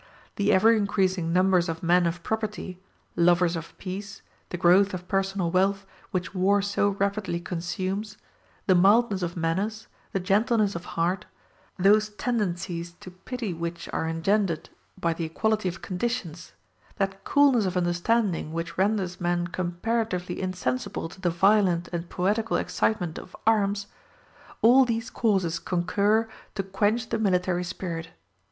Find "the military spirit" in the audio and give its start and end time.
27.09-28.09